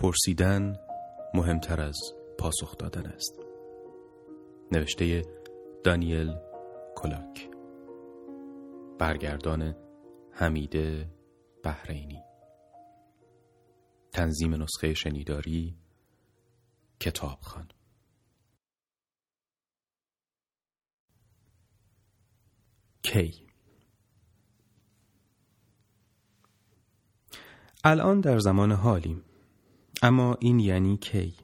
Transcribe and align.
پرسیدن 0.00 0.78
مهمتر 1.34 1.80
از 1.80 1.98
پاسخ 2.38 2.76
دادن 2.78 3.06
است. 3.06 3.40
نوشته 4.72 5.22
دانیل 5.84 6.36
کلاک. 6.96 7.50
برگردان 8.98 9.76
حمیده 10.30 11.10
بحرینی. 11.62 12.22
تنظیم 14.12 14.62
نسخه 14.62 14.94
شنیداری 14.94 15.76
کتابخان 17.00 17.68
کی؟ 23.02 23.46
الان 27.84 28.20
در 28.20 28.38
زمان 28.38 28.72
حالیم. 28.72 29.29
اما 30.02 30.36
این 30.40 30.60
یعنی 30.60 30.96
کی؟ 30.96 31.34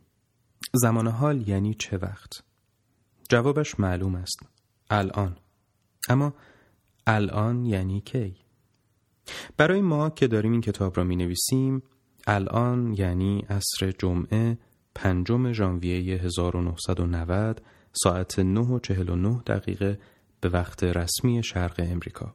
زمان 0.72 1.06
حال 1.06 1.48
یعنی 1.48 1.74
چه 1.74 1.96
وقت؟ 1.96 2.42
جوابش 3.28 3.80
معلوم 3.80 4.14
است. 4.14 4.42
الان. 4.90 5.36
اما 6.08 6.34
الان 7.06 7.66
یعنی 7.66 8.00
کی؟ 8.00 8.36
برای 9.56 9.80
ما 9.80 10.10
که 10.10 10.27
داریم 10.27 10.52
این 10.52 10.60
کتاب 10.60 10.96
را 10.96 11.04
می 11.04 11.16
نویسیم 11.16 11.82
الان 12.27 12.94
یعنی 12.94 13.46
عصر 13.48 13.90
جمعه 13.98 14.58
پنجم 14.94 15.52
ژانویه 15.52 16.16
1990 16.22 17.62
ساعت 17.92 18.38
9 18.38 18.60
و 18.60 18.78
49 18.78 19.42
دقیقه 19.46 19.98
به 20.40 20.48
وقت 20.48 20.84
رسمی 20.84 21.42
شرق 21.42 21.74
امریکا. 21.78 22.34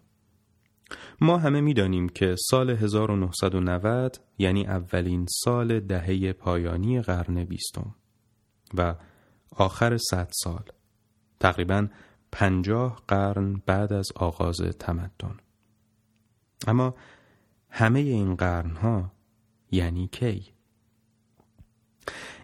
ما 1.21 1.37
همه 1.37 1.61
می‌دانیم 1.61 2.09
که 2.09 2.35
سال 2.49 2.69
1990 2.69 4.19
یعنی 4.37 4.65
اولین 4.67 5.25
سال 5.29 5.79
دهه 5.79 6.33
پایانی 6.33 7.01
قرن 7.01 7.45
بیستم 7.45 7.95
و 8.73 8.95
آخر 9.55 9.97
صد 9.97 10.29
سال 10.31 10.63
تقریبا 11.39 11.87
پنجاه 12.31 13.01
قرن 13.07 13.61
بعد 13.65 13.93
از 13.93 14.07
آغاز 14.15 14.57
تمدن 14.79 15.37
اما 16.67 16.95
همه 17.69 17.99
این 17.99 18.35
قرنها 18.35 19.11
یعنی 19.71 20.07
کی؟ 20.07 20.53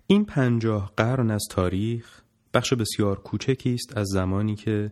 این 0.07 0.25
پنجاه 0.25 0.93
قرن 0.97 1.31
از 1.31 1.43
تاریخ 1.49 2.21
بخش 2.53 2.73
بسیار 2.73 3.19
کوچکی 3.19 3.73
است 3.73 3.97
از 3.97 4.07
زمانی 4.07 4.55
که 4.55 4.91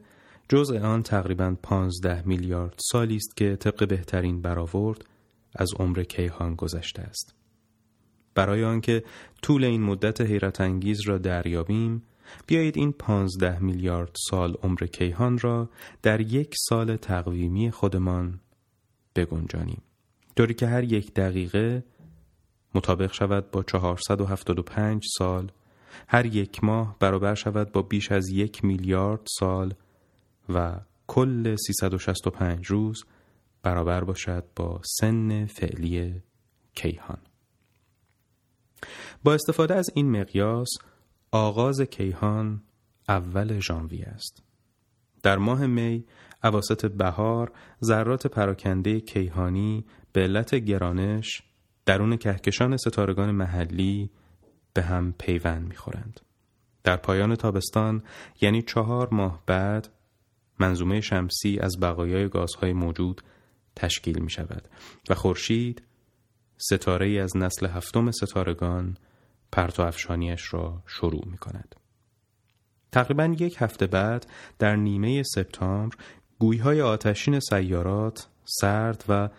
جزء 0.49 0.79
آن 0.79 1.03
تقریبا 1.03 1.55
پانزده 1.63 2.27
میلیارد 2.27 2.73
سالی 2.77 3.15
است 3.15 3.37
که 3.37 3.55
طبق 3.55 3.87
بهترین 3.87 4.41
برآورد 4.41 5.05
از 5.55 5.69
عمر 5.79 6.03
کیهان 6.03 6.55
گذشته 6.55 7.01
است. 7.01 7.35
برای 8.35 8.63
آنکه 8.63 9.03
طول 9.41 9.63
این 9.63 9.83
مدت 9.83 10.21
حیرت 10.21 10.61
انگیز 10.61 11.01
را 11.07 11.17
دریابیم 11.17 12.03
بیایید 12.47 12.77
این 12.77 12.91
پانزده 12.91 13.59
میلیارد 13.59 14.15
سال 14.29 14.55
عمر 14.63 14.77
کیهان 14.77 15.37
را 15.37 15.69
در 16.01 16.21
یک 16.21 16.55
سال 16.69 16.95
تقویمی 16.95 17.71
خودمان 17.71 18.39
بگنجانیم 19.15 19.81
طوری 20.35 20.53
که 20.53 20.67
هر 20.67 20.83
یک 20.83 21.13
دقیقه 21.13 21.83
مطابق 22.75 23.13
شود 23.13 23.51
با 23.51 23.63
475 23.63 25.05
سال 25.17 25.51
هر 26.07 26.25
یک 26.25 26.63
ماه 26.63 26.95
برابر 26.99 27.35
شود 27.35 27.71
با 27.71 27.81
بیش 27.81 28.11
از 28.11 28.29
یک 28.29 28.65
میلیارد 28.65 29.27
سال 29.39 29.73
و 30.49 30.79
کل 31.07 31.55
365 31.55 32.65
روز 32.65 33.05
برابر 33.63 34.03
باشد 34.03 34.43
با 34.55 34.81
سن 34.83 35.45
فعلی 35.45 36.21
کیهان. 36.75 37.17
با 39.23 39.33
استفاده 39.33 39.75
از 39.75 39.89
این 39.93 40.21
مقیاس 40.21 40.69
آغاز 41.31 41.81
کیهان 41.81 42.61
اول 43.09 43.59
ژانویه 43.59 44.05
است. 44.05 44.43
در 45.23 45.37
ماه 45.37 45.65
می 45.65 46.05
اواسط 46.43 46.85
بهار 46.85 47.51
ذرات 47.83 48.27
پراکنده 48.27 48.99
کیهانی 48.99 49.85
به 50.13 50.21
علت 50.21 50.55
گرانش 50.55 51.43
درون 51.85 52.17
کهکشان 52.17 52.77
ستارگان 52.77 53.31
محلی 53.31 54.11
به 54.73 54.81
هم 54.81 55.13
پیوند 55.19 55.67
می‌خورند. 55.67 56.19
در 56.83 56.97
پایان 56.97 57.35
تابستان 57.35 58.03
یعنی 58.41 58.61
چهار 58.61 59.09
ماه 59.11 59.43
بعد 59.45 59.89
منظومه 60.59 61.01
شمسی 61.01 61.59
از 61.59 61.79
بقایای 61.79 62.29
گازهای 62.29 62.73
موجود 62.73 63.21
تشکیل 63.75 64.19
می 64.19 64.29
شود 64.29 64.67
و 65.09 65.15
خورشید 65.15 65.83
ستاره 66.57 67.05
ای 67.05 67.19
از 67.19 67.37
نسل 67.37 67.67
هفتم 67.67 68.11
ستارگان 68.11 68.97
پرتو 69.51 69.83
افشانیش 69.83 70.53
را 70.53 70.83
شروع 70.87 71.23
می 71.25 71.37
کند. 71.37 71.75
تقریبا 72.91 73.35
یک 73.39 73.55
هفته 73.59 73.87
بعد 73.87 74.27
در 74.59 74.75
نیمه 74.75 75.23
سپتامبر 75.23 75.95
گویهای 76.39 76.81
آتشین 76.81 77.39
سیارات 77.39 78.27
سرد 78.43 79.05
و 79.09 79.29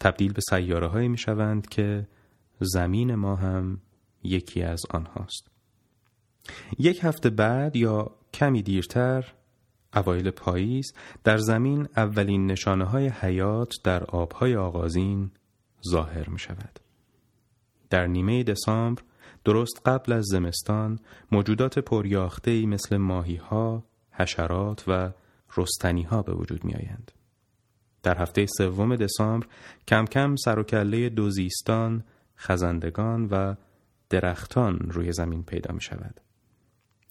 تبدیل 0.00 0.32
به 0.32 0.40
سیاره 0.50 0.86
های 0.86 1.08
می 1.08 1.18
شوند 1.18 1.68
که 1.68 2.08
زمین 2.60 3.14
ما 3.14 3.36
هم 3.36 3.80
یکی 4.22 4.62
از 4.62 4.80
آنهاست. 4.90 5.48
یک 6.78 7.04
هفته 7.04 7.30
بعد 7.30 7.76
یا 7.76 8.10
کمی 8.34 8.62
دیرتر 8.62 9.34
اوایل 9.94 10.30
پاییز 10.30 10.92
در 11.24 11.38
زمین 11.38 11.88
اولین 11.96 12.46
نشانه 12.46 12.84
های 12.84 13.08
حیات 13.08 13.74
در 13.84 14.04
آبهای 14.04 14.56
آغازین 14.56 15.30
ظاهر 15.90 16.28
می 16.28 16.38
شود. 16.38 16.80
در 17.90 18.06
نیمه 18.06 18.42
دسامبر 18.42 19.02
درست 19.44 19.80
قبل 19.86 20.12
از 20.12 20.24
زمستان 20.24 20.98
موجودات 21.32 21.78
پریاخته 21.78 22.66
مثل 22.66 22.96
ماهی 22.96 23.36
ها، 23.36 23.84
حشرات 24.10 24.84
و 24.88 25.12
رستنی 25.56 26.02
ها 26.02 26.22
به 26.22 26.34
وجود 26.34 26.64
می 26.64 26.74
آیند. 26.74 27.12
در 28.02 28.22
هفته 28.22 28.46
سوم 28.46 28.96
دسامبر 28.96 29.46
کم 29.88 30.04
کم 30.04 30.36
سر 30.36 30.58
و 30.58 30.62
کله 30.62 31.08
دوزیستان، 31.08 32.04
خزندگان 32.38 33.24
و 33.24 33.54
درختان 34.10 34.78
روی 34.78 35.12
زمین 35.12 35.42
پیدا 35.42 35.74
می 35.74 35.80
شود. 35.80 36.20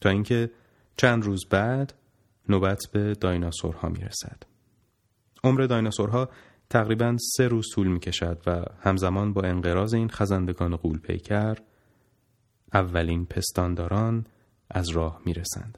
تا 0.02 0.10
اینکه 0.10 0.52
چند 0.98 1.24
روز 1.24 1.46
بعد 1.50 1.94
نوبت 2.50 2.84
به 2.94 3.14
دایناسورها 3.14 3.90
می 3.90 4.00
رسد. 4.00 4.44
عمر 5.44 5.62
دایناسورها 5.62 6.30
تقریبا 6.70 7.18
سه 7.38 7.48
روز 7.48 7.66
طول 7.74 7.88
می 7.88 8.00
کشد 8.00 8.42
و 8.48 8.66
همزمان 8.80 9.34
با 9.34 9.42
انقراض 9.42 9.94
این 9.94 10.10
خزندگان 10.10 10.76
غول 10.76 11.00
پیکر 11.00 11.58
اولین 12.74 13.26
پستانداران 13.26 14.26
از 14.70 14.90
راه 14.90 15.22
می 15.26 15.34
رسند. 15.34 15.78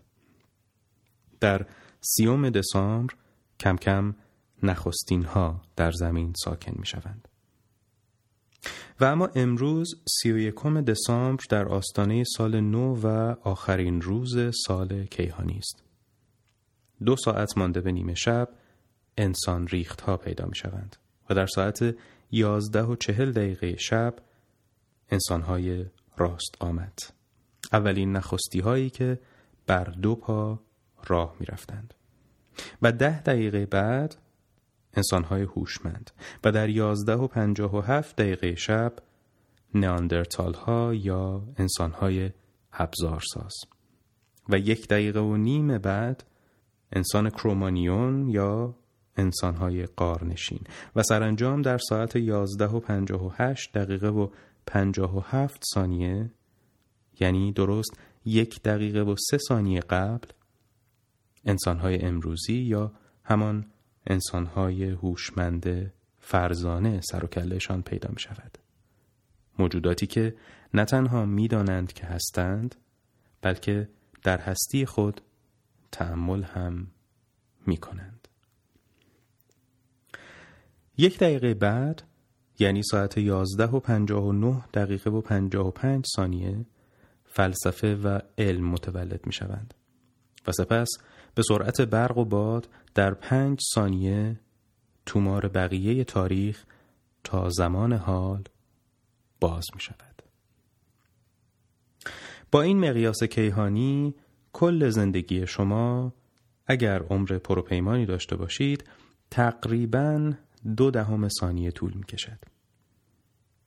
در 1.40 1.66
سیوم 2.02 2.50
دسامبر 2.50 3.14
کم 3.60 3.76
کم 3.76 4.16
نخستین 4.64 5.24
ها 5.24 5.62
در 5.76 5.92
زمین 5.92 6.34
ساکن 6.44 6.74
می 6.80 6.86
شوند. 6.86 7.28
و 9.00 9.06
اما 9.06 9.30
امروز 9.36 10.04
سی 10.10 10.32
و 10.32 10.38
یکم 10.38 10.82
دسامبر 10.82 11.44
در 11.50 11.68
آستانه 11.68 12.24
سال 12.38 12.60
نو 12.60 12.96
و 13.04 13.36
آخرین 13.44 14.02
روز 14.02 14.38
سال 14.66 15.06
کیهانی 15.06 15.58
است. 15.58 15.87
دو 17.06 17.16
ساعت 17.16 17.58
مانده 17.58 17.82
به 17.82 17.92
نیمه 17.92 18.14
شب 18.14 18.50
انسان 19.18 19.68
ریخت 19.68 20.02
ها 20.02 20.18
پیدا 20.18 20.46
می 20.46 20.56
شوند 20.56 20.96
و 21.30 21.34
در 21.34 21.46
ساعت 21.46 21.96
یازده 22.32 22.84
و 22.84 22.96
چهل 22.96 23.32
دقیقه 23.32 23.76
شب 23.76 24.16
انسان 25.10 25.42
های 25.42 25.86
راست 26.18 26.56
آمد. 26.60 27.00
اولین 27.74 28.12
نخستی 28.12 28.60
هایی 28.60 28.90
که 28.90 29.20
بر 29.68 29.84
دو 29.84 30.16
پا 30.16 30.60
راه 31.06 31.36
می 31.40 31.46
رفتند 31.46 31.94
و 32.82 32.92
ده 32.92 33.22
دقیقه 33.22 33.66
بعد 33.66 34.16
انسان 34.94 35.24
های 35.24 35.42
هوشمند 35.42 36.12
و 36.44 36.52
در 36.52 36.70
یازده 36.70 37.14
و 37.14 37.28
پنجاه 37.28 37.76
و 37.76 37.82
هفت 37.82 38.16
دقیقه 38.16 38.56
شب 38.56 38.94
نیاندرتال 39.74 40.54
ها 40.54 40.94
یا 40.94 41.44
انسان 41.58 41.92
های 41.92 42.32
ابزارساز. 42.74 43.54
و 44.50 44.58
یک 44.58 44.88
دقیقه 44.88 45.20
و 45.20 45.38
نیم 45.38 45.78
بعد 45.78 46.24
انسان 46.92 47.30
کرومانیون 47.30 48.30
یا 48.30 48.76
انسانهای 49.18 49.86
قارنشین 49.86 50.60
و 50.96 51.04
سرانجام 51.04 51.62
در 51.62 51.78
ساعت 51.78 52.16
11 52.16 52.66
و 52.66 52.80
58 52.80 53.74
دقیقه 53.74 54.08
و 54.08 54.28
57 54.66 55.64
ثانیه 55.74 56.32
یعنی 57.20 57.52
درست 57.52 58.00
یک 58.26 58.62
دقیقه 58.62 59.02
و 59.02 59.16
سه 59.30 59.38
ثانیه 59.38 59.80
قبل 59.80 60.28
انسانهای 61.46 62.02
امروزی 62.02 62.58
یا 62.58 62.92
همان 63.24 63.66
انسانهای 64.08 64.84
هوشمند 64.84 65.94
فرزانه 66.20 67.02
سر 67.02 67.26
و 67.26 67.28
کلشان 67.28 67.82
پیدا 67.82 68.10
می 68.10 68.20
شود. 68.20 68.58
موجوداتی 69.60 70.08
که 70.08 70.36
نه 70.74 70.86
تنها 70.86 71.26
می 71.26 71.48
دانند 71.48 71.94
که 71.94 72.06
هستند 72.06 72.76
بلکه 73.42 73.90
در 74.24 74.38
هستی 74.38 74.86
خود 74.86 75.22
تحمل 75.92 76.44
هم 76.44 76.88
می 77.68 77.78
کنند. 77.78 78.28
یک 80.98 81.20
دقیقه 81.20 81.54
بعد 81.54 82.04
یعنی 82.60 82.84
ساعت 82.84 83.18
11 83.18 83.66
و 83.66 83.80
59 83.80 84.64
دقیقه 84.74 85.10
و 85.10 85.22
55 85.22 86.06
ثانیه 86.16 86.66
فلسفه 87.26 87.96
و 87.96 88.20
علم 88.38 88.70
متولد 88.70 89.26
می 89.26 89.34
شوند 89.34 89.74
و 90.48 90.52
سپس 90.52 90.88
به 91.36 91.42
سرعت 91.48 91.82
برق 91.82 92.18
و 92.18 92.26
باد 92.26 92.70
در 92.96 93.14
پنج 93.14 93.60
ثانیه 93.76 94.40
تومار 95.06 95.48
بقیه 95.48 96.04
تاریخ 96.04 96.66
تا 97.24 97.50
زمان 97.50 97.94
حال 97.94 98.44
باز 99.40 99.66
می 99.76 99.82
شود. 99.82 100.24
با 102.52 102.62
این 102.62 102.90
مقیاس 102.90 103.24
کیهانی 103.24 104.16
کل 104.58 104.90
زندگی 104.90 105.48
شما 105.48 106.14
اگر 106.68 107.04
عمر 107.04 107.38
پروپیمانی 107.38 108.06
داشته 108.06 108.36
باشید 108.36 108.84
تقریبا 109.32 110.34
دو 110.78 110.92
دهم 110.92 111.28
ثانیه 111.30 111.72
طول 111.72 111.94
می 111.94 112.04
کشد. 112.04 112.40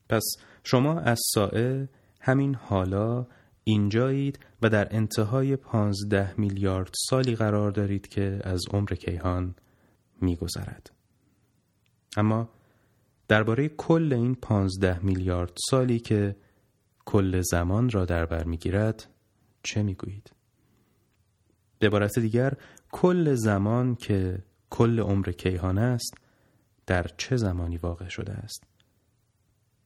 پس 0.08 0.22
شما 0.64 1.00
از 1.00 1.20
سائه 1.34 1.88
همین 2.20 2.54
حالا 2.54 3.26
اینجایید 3.64 4.38
و 4.62 4.68
در 4.68 4.96
انتهای 4.96 5.56
پانزده 5.56 6.34
میلیارد 6.40 6.94
سالی 7.08 7.36
قرار 7.36 7.70
دارید 7.70 8.08
که 8.08 8.40
از 8.44 8.62
عمر 8.70 8.94
کیهان 8.94 9.54
میگذرد. 10.20 10.90
اما 12.16 12.48
درباره 13.28 13.68
کل 13.68 14.12
این 14.12 14.34
پانزده 14.34 15.04
میلیارد 15.04 15.52
سالی 15.70 15.98
که 15.98 16.36
کل 17.04 17.40
زمان 17.40 17.90
را 17.90 18.04
در 18.04 18.26
بر 18.26 18.44
می‌گیرد 18.44 19.06
چه 19.62 19.82
می‌گویید؟ 19.82 20.39
به 21.80 21.86
عبارت 21.86 22.18
دیگر 22.18 22.52
کل 22.92 23.34
زمان 23.34 23.94
که 23.94 24.42
کل 24.70 25.00
عمر 25.00 25.32
کیهان 25.32 25.78
است 25.78 26.14
در 26.86 27.06
چه 27.16 27.36
زمانی 27.36 27.76
واقع 27.76 28.08
شده 28.08 28.32
است؟ 28.32 28.64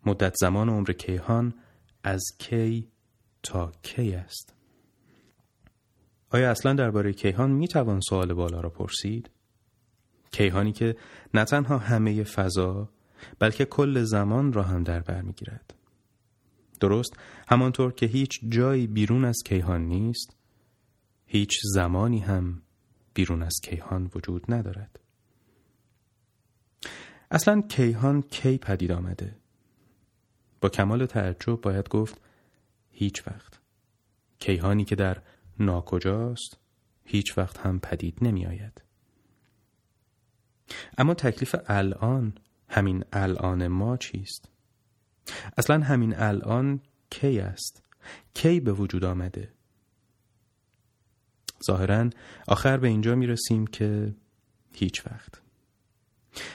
مدت 0.07 0.35
زمان 0.41 0.69
عمر 0.69 0.93
کیهان 0.93 1.55
از 2.05 2.23
کی 2.39 2.89
تا 3.43 3.73
کی 3.83 4.15
است؟ 4.15 4.55
آیا 6.31 6.51
اصلا 6.51 6.73
درباره 6.73 7.13
کیهان 7.13 7.51
می 7.51 7.69
توان 7.69 8.01
سوال 8.01 8.35
بالا 8.35 8.61
را 8.61 8.71
پرسید؟ 8.71 9.31
کیهانی 10.33 10.73
که 10.73 10.97
نه 11.35 11.45
تنها 11.45 11.79
همه 11.79 12.25
فضا 12.25 12.89
بلکه 13.39 13.65
کل 13.65 14.03
زمان 14.03 14.53
را 14.53 14.63
هم 14.63 14.83
در 14.83 15.01
بر 15.01 15.23
می‌گیرد. 15.23 15.75
درست 16.81 17.17
همانطور 17.49 17.93
که 17.93 18.07
هیچ 18.07 18.41
جایی 18.49 18.87
بیرون 18.87 19.25
از 19.25 19.37
کیهان 19.45 19.87
نیست 19.87 20.37
هیچ 21.27 21.61
زمانی 21.75 22.19
هم 22.19 22.63
بیرون 23.15 23.43
از 23.43 23.55
کیهان 23.63 24.11
وجود 24.15 24.45
ندارد. 24.49 25.01
اصلا 27.31 27.61
کیهان 27.61 28.23
کی 28.23 28.59
پدید 28.59 28.93
آمده؟ 28.93 29.37
با 30.61 30.69
کمال 30.69 31.07
تعجب 31.07 31.61
باید 31.61 31.89
گفت 31.89 32.21
هیچ 32.91 33.27
وقت. 33.27 33.61
کیهانی 34.39 34.85
که 34.85 34.95
در 34.95 35.23
ناکجاست 35.59 36.59
هیچ 37.05 37.39
وقت 37.39 37.59
هم 37.59 37.81
پدید 37.81 38.19
نمی 38.23 38.47
آید. 38.47 38.83
اما 40.99 41.15
تکلیف 41.15 41.55
الان 41.67 42.35
همین 42.69 43.05
الان 43.13 43.69
ما 43.69 43.97
چیست؟ 43.97 44.49
اصلا 45.59 45.81
همین 45.81 46.15
الان 46.17 46.81
کی 47.11 47.41
است؟ 47.41 47.83
کی 48.35 48.61
به 48.61 48.73
وجود 48.73 49.05
آمده؟ 49.05 49.54
ظاهرا 51.67 52.11
آخر 52.49 52.77
به 52.77 52.89
اینجا 52.89 53.15
می 53.15 53.27
رسیم 53.27 53.67
که 53.67 54.15
هیچ 54.73 55.07
وقت. 55.07 55.41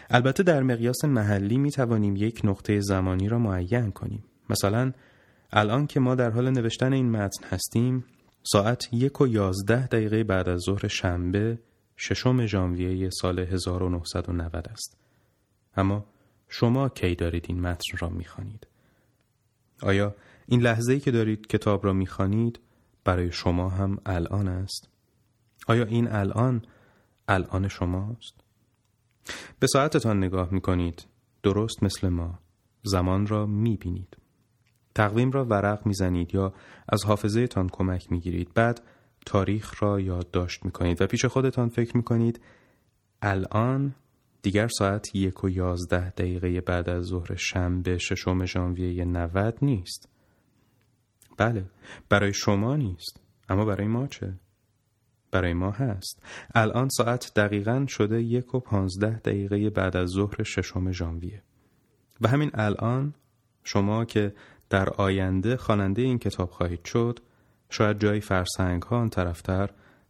البته 0.10 0.44
در 0.44 0.64
مقیاس 0.64 1.06
محلی 1.06 1.58
می 1.58 1.72
توانیم 1.72 2.16
یک 2.16 2.42
نقطه 2.44 2.80
زمانی 2.82 3.30
را 3.30 3.40
معین 3.40 3.92
کنیم. 3.92 4.24
مثلا 4.50 4.92
الان 5.52 5.88
که 5.88 6.00
ما 6.00 6.16
در 6.16 6.30
حال 6.30 6.50
نوشتن 6.50 6.94
این 6.94 7.12
متن 7.12 7.48
هستیم 7.48 8.06
ساعت 8.44 8.94
یک 8.94 9.22
و 9.22 9.28
یازده 9.28 9.88
دقیقه 9.88 10.24
بعد 10.24 10.50
از 10.50 10.60
ظهر 10.66 10.88
شنبه 10.88 11.60
ششم 11.98 12.46
ژانویه 12.46 13.10
سال 13.10 13.40
1990 13.40 14.68
است. 14.68 14.98
اما 15.76 16.06
شما 16.48 16.90
کی 16.90 17.16
دارید 17.16 17.46
این 17.48 17.62
متن 17.62 17.98
را 18.00 18.10
می‌خوانید؟ 18.10 18.68
آیا 19.82 20.16
این 20.48 20.62
لحظه‌ای 20.62 21.00
که 21.00 21.12
دارید 21.12 21.48
کتاب 21.48 21.86
را 21.86 21.94
می‌خوانید 21.94 22.60
برای 23.04 23.32
شما 23.32 23.70
هم 23.70 23.98
الان 24.06 24.48
است؟ 24.48 24.90
آیا 25.70 25.84
این 25.84 26.08
الان 26.08 26.62
الان 27.28 27.68
شماست؟ 27.68 28.42
به 29.60 29.68
ساعتتان 29.68 30.18
نگاه 30.18 30.54
می‌کنید. 30.54 31.08
درست 31.44 31.84
مثل 31.84 32.10
ما. 32.10 32.40
زمان 32.84 33.28
را 33.28 33.46
می‌بینید. 33.46 34.18
تقویم 34.96 35.32
را 35.32 35.46
ورق 35.46 35.86
می‌زنید 35.86 36.36
یا 36.36 36.54
از 36.90 37.06
حافظه 37.06 37.48
تان 37.48 37.70
کمک 37.70 38.12
می‌گیرید. 38.12 38.54
بعد 38.54 38.82
تاریخ 39.26 39.84
را 39.84 40.00
یادداشت 40.00 40.66
می‌کنید 40.66 41.02
و 41.02 41.08
پیش 41.08 41.26
خودتان 41.26 41.70
فکر 41.70 41.98
می‌کنید. 41.98 42.42
الان 43.22 43.96
دیگر 44.42 44.68
ساعت 44.68 45.16
یک 45.16 45.44
و 45.44 45.50
یازده 45.50 46.10
دقیقه 46.10 46.62
بعد 46.62 46.90
از 46.90 47.04
ظهر 47.04 47.36
شنبه 47.36 47.98
ششم 47.98 48.46
ژانویه 48.46 49.06
90 49.06 49.58
نیست. 49.62 50.10
بله 51.38 51.66
برای 52.10 52.34
شما 52.34 52.76
نیست. 52.76 53.22
اما 53.50 53.66
برای 53.66 53.88
ما 53.88 54.08
چه؟ 54.08 54.34
برای 55.32 55.54
ما 55.54 55.72
هست. 55.72 56.24
الان 56.56 56.90
ساعت 56.90 57.32
دقیقا 57.36 57.86
شده 57.88 58.22
یک 58.22 58.56
و 58.56 58.60
پانزده 58.60 59.20
دقیقه 59.20 59.70
بعد 59.70 59.98
از 59.98 60.10
ظهر 60.10 60.44
ششم 60.44 60.92
ژانویه. 60.92 61.44
و 62.22 62.28
همین 62.28 62.52
الان 62.54 63.14
شما 63.64 64.06
که 64.06 64.34
در 64.70 64.90
آینده 64.90 65.58
خواننده 65.58 66.02
این 66.02 66.20
کتاب 66.20 66.50
خواهید 66.50 66.86
شد 66.86 67.20
شاید 67.70 68.00
جای 68.00 68.20
فرسنگ 68.20 68.82
ها 68.82 68.98
آن 68.98 69.10
طرفتر 69.10 69.70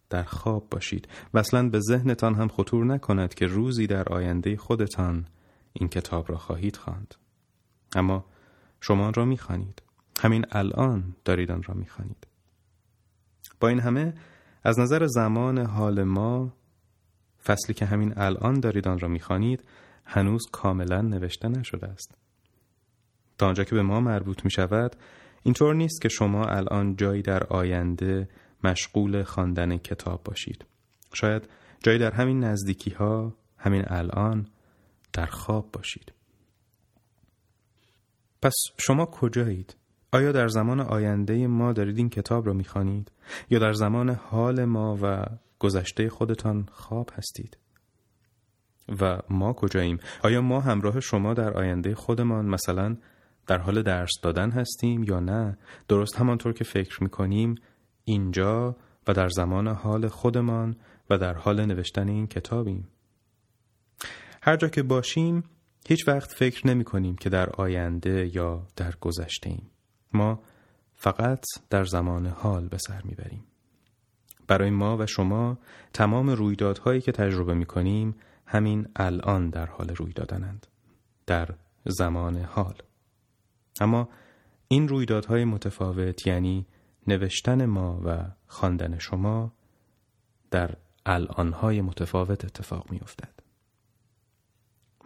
در 0.10 0.24
خواب 0.24 0.70
باشید. 0.70 1.08
و 1.34 1.38
اصلا 1.38 1.70
به 1.70 1.80
ذهنتان 1.80 2.36
هم 2.36 2.48
خطور 2.48 2.86
نکند 2.86 3.34
که 3.34 3.48
روزی 3.48 3.88
در 3.88 4.10
آینده 4.10 4.58
خودتان 4.58 5.26
این 5.74 5.90
کتاب 5.90 6.32
را 6.32 6.38
خواهید 6.38 6.76
خواند. 6.76 7.16
اما 7.96 8.26
شما 8.82 9.08
آن 9.08 9.14
را 9.14 9.26
می‌خوانید. 9.26 9.82
همین 10.20 10.46
الان 10.52 11.16
دارید 11.26 11.52
آن 11.52 11.64
را 11.64 11.74
می‌خوانید. 11.74 12.28
با 13.60 13.68
این 13.68 13.80
همه 13.80 14.14
از 14.64 14.80
نظر 14.80 15.06
زمان 15.06 15.58
حال 15.58 16.04
ما 16.04 16.54
فصلی 17.44 17.74
که 17.74 17.86
همین 17.86 18.14
الان 18.18 18.60
دارید 18.60 18.88
آن 18.88 19.00
را 19.00 19.08
می‌خوانید 19.08 19.64
هنوز 20.06 20.46
کاملا 20.52 21.02
نوشته 21.02 21.48
نشده 21.48 21.88
است. 21.88 22.16
تا 23.38 23.48
آنجا 23.48 23.64
که 23.64 23.76
به 23.76 23.82
ما 23.82 24.00
مربوط 24.00 24.46
می 24.46 24.52
شود 24.52 24.96
اینطور 25.44 25.76
نیست 25.76 26.02
که 26.02 26.10
شما 26.10 26.46
الان 26.46 26.96
جایی 26.96 27.22
در 27.22 27.44
آینده 27.44 28.30
مشغول 28.64 29.24
خواندن 29.24 29.78
کتاب 29.78 30.24
باشید. 30.24 30.66
شاید 31.14 31.50
جایی 31.84 32.00
در 32.00 32.12
همین 32.12 32.44
نزدیکی 32.44 32.90
ها 32.90 33.36
همین 33.58 33.84
الان 33.88 34.48
در 35.14 35.26
خواب 35.26 35.72
باشید. 35.72 36.14
پس 38.42 38.54
شما 38.78 39.06
کجایید؟ 39.06 39.76
آیا 40.12 40.32
در 40.32 40.48
زمان 40.48 40.80
آینده 40.80 41.48
ما 41.48 41.74
دارید 41.74 41.98
این 41.98 42.10
کتاب 42.10 42.48
را 42.48 42.54
می‌خوانید 42.54 43.12
یا 43.50 43.60
در 43.60 43.74
زمان 43.74 44.10
حال 44.10 44.66
ما 44.66 44.98
و 45.02 45.26
گذشته 45.60 46.10
خودتان 46.10 46.66
خواب 46.72 47.10
هستید؟ 47.14 47.58
و 49.02 49.20
ما 49.30 49.54
کجاییم؟ 49.54 49.98
آیا 50.24 50.42
ما 50.42 50.60
همراه 50.60 51.00
شما 51.00 51.34
در 51.34 51.54
آینده 51.54 51.96
خودمان 51.96 52.46
مثلا 52.46 52.98
در 53.48 53.58
حال 53.58 53.82
درس 53.82 54.12
دادن 54.24 54.52
هستیم 54.52 55.04
یا 55.04 55.20
نه 55.20 55.58
درست 55.88 56.16
همانطور 56.16 56.54
که 56.54 56.64
فکر 56.64 57.04
می‌کنیم 57.04 57.56
اینجا 58.04 58.76
و 59.08 59.14
در 59.14 59.28
زمان 59.30 59.68
حال 59.68 60.08
خودمان 60.08 60.76
و 61.10 61.18
در 61.18 61.34
حال 61.34 61.66
نوشتن 61.66 62.08
این 62.08 62.28
کتابیم 62.28 62.88
هر 64.42 64.56
جا 64.56 64.68
که 64.68 64.84
باشیم 64.84 65.44
هیچ 65.88 66.08
وقت 66.08 66.32
فکر 66.32 66.68
نمی 66.68 66.84
کنیم 66.84 67.16
که 67.16 67.30
در 67.30 67.50
آینده 67.50 68.32
یا 68.36 68.68
در 68.76 68.96
گذشته 69.02 69.50
ایم. 69.50 69.72
ما 70.14 70.40
فقط 70.96 71.46
در 71.70 71.86
زمان 71.86 72.26
حال 72.28 72.68
به 72.68 72.78
سر 72.78 73.02
می‌بریم. 73.04 73.44
برای 74.48 74.70
ما 74.70 74.98
و 74.98 75.06
شما 75.06 75.58
تمام 75.94 76.30
رویدادهایی 76.30 77.02
که 77.02 77.12
تجربه 77.12 77.54
می 77.54 77.66
کنیم 77.66 78.16
همین 78.46 78.88
الان 78.96 79.50
در 79.50 79.66
حال 79.66 79.90
روی 79.90 80.14
دادنند. 80.14 80.68
در 81.26 81.50
زمان 81.86 82.38
حال. 82.38 82.76
اما 83.82 84.10
این 84.68 84.88
رویدادهای 84.88 85.46
متفاوت 85.46 86.28
یعنی 86.28 86.66
نوشتن 87.08 87.66
ما 87.66 88.02
و 88.06 88.26
خواندن 88.48 88.98
شما 88.98 89.52
در 90.52 90.76
الانهای 91.06 91.82
متفاوت 91.82 92.46
اتفاق 92.46 92.92
می. 92.92 93.02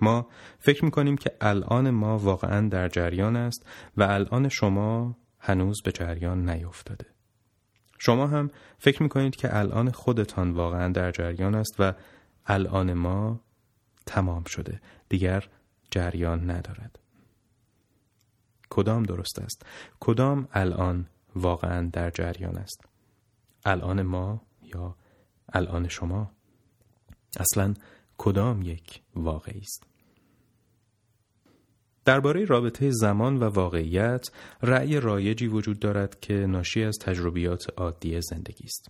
ما 0.02 0.28
فکر 0.60 0.86
می 0.86 0.92
کنیم 0.92 1.18
که 1.18 1.32
الان 1.42 1.90
ما 1.90 2.18
واقعا 2.18 2.70
در 2.70 2.88
جریان 2.88 3.36
است 3.36 3.66
و 3.98 4.04
الان 4.04 4.50
شما 4.50 5.18
هنوز 5.40 5.82
به 5.82 5.92
جریان 5.92 6.50
نیفتاده. 6.50 7.06
شما 8.00 8.28
هم 8.28 8.50
فکر 8.78 9.04
می 9.04 9.10
کنید 9.10 9.36
که 9.36 9.58
الان 9.58 9.92
خودتان 9.92 10.52
واقعا 10.52 10.92
در 10.92 11.12
جریان 11.12 11.56
است 11.56 11.76
و 11.80 11.94
الان 12.46 12.94
ما 12.94 13.40
تمام 14.06 14.44
شده 14.44 14.82
دیگر 15.10 15.48
جریان 15.92 16.52
ندارد. 16.52 17.00
کدام 18.70 19.04
درست 19.04 19.40
است 19.40 19.66
کدام 20.00 20.48
الان 20.52 21.08
واقعا 21.36 21.90
در 21.94 22.10
جریان 22.10 22.58
است 22.58 22.86
الان 23.66 24.02
ما 24.02 24.42
یا 24.62 24.96
الان 25.54 25.88
شما 25.88 26.32
اصلا 27.40 27.74
کدام 28.18 28.62
یک 28.62 29.02
واقعی 29.16 29.60
است؟ 29.60 29.84
درباره 32.06 32.46
رابطه 32.46 32.90
زمان 32.92 33.38
و 33.38 33.44
واقعیت 33.44 34.28
رأی 34.62 35.00
رایجی 35.00 35.48
وجود 35.48 35.80
دارد 35.80 36.20
که 36.20 36.34
ناشی 36.34 36.84
از 36.84 36.98
تجربیات 37.02 37.66
عادی 37.78 38.22
زندگی 38.22 38.64
است. 38.64 38.88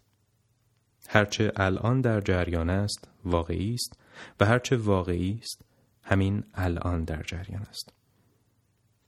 هرچه 1.09 1.51
الان 1.55 2.01
در 2.01 2.21
جریان 2.21 2.69
است 2.69 3.09
واقعی 3.25 3.73
است 3.73 3.99
و 4.39 4.45
هرچه 4.45 4.77
واقعی 4.77 5.39
است 5.41 5.61
همین 6.03 6.43
الان 6.53 7.03
در 7.03 7.23
جریان 7.23 7.61
است. 7.61 7.93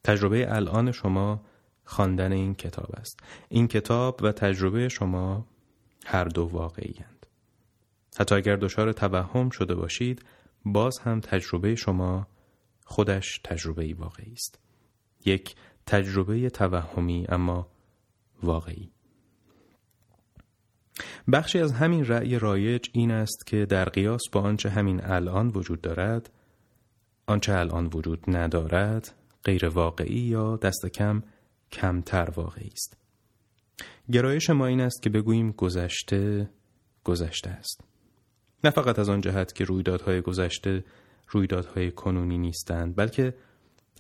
تجربه 0.04 0.56
الان 0.56 0.92
شما 0.92 1.42
خواندن 1.84 2.32
این 2.32 2.56
کتاب 2.56 2.90
است. 2.98 3.20
این 3.50 3.68
کتاب 3.68 4.20
و 4.24 4.32
تجربه 4.32 4.90
شما 4.90 5.48
هر 6.06 6.24
دو 6.24 6.44
واقعی 6.44 6.96
هند. 7.00 7.15
حتی 8.20 8.36
اگر 8.36 8.56
دچار 8.56 8.92
توهم 8.92 9.50
شده 9.50 9.76
باشید 9.76 10.26
باز 10.66 11.00
هم 11.00 11.20
تجربه 11.20 11.76
شما 11.76 12.28
خودش 12.86 13.40
تجربه 13.44 13.94
واقعی 13.94 14.32
است. 14.32 14.60
یک 15.26 15.56
تجربه 15.86 16.50
توهمی 16.50 17.26
اما 17.30 17.68
واقعی. 18.44 18.92
بخشی 21.32 21.60
از 21.60 21.72
همین 21.72 22.06
رأی 22.06 22.40
رایج 22.40 22.90
این 22.94 23.12
است 23.12 23.46
که 23.46 23.66
در 23.66 23.86
قیاس 23.86 24.22
با 24.32 24.42
آنچه 24.42 24.70
همین 24.70 25.04
الان 25.04 25.48
وجود 25.48 25.82
دارد 25.82 26.30
آنچه 27.28 27.54
الان 27.54 27.86
وجود 27.94 28.24
ندارد 28.28 29.16
غیر 29.44 29.66
واقعی 29.70 30.20
یا 30.20 30.58
دست 30.58 30.86
کم 30.86 31.24
کمتر 31.72 32.30
واقعی 32.36 32.70
است. 32.74 32.98
گرایش 34.12 34.50
ما 34.50 34.66
این 34.66 34.82
است 34.82 35.02
که 35.04 35.10
بگوییم 35.10 35.52
گذشته 35.52 36.50
گذشته 37.04 37.50
است. 37.50 37.95
نه 38.66 38.72
فقط 38.72 39.00
از 39.00 39.10
آن 39.10 39.22
جهت 39.22 39.54
که 39.56 39.64
رویدادهای 39.64 40.22
گذشته 40.22 40.84
رویدادهای 41.30 41.92
کنونی 41.92 42.38
نیستند 42.38 42.96
بلکه 42.96 43.34